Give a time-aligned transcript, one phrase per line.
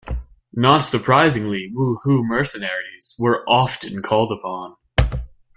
[0.55, 4.75] Not surprisingly, Wu Hu mercenaries were often called upon.